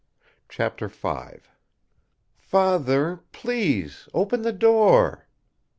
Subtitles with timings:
[0.49, 1.47] CHAPTER V
[2.35, 5.27] "Father please open the door!"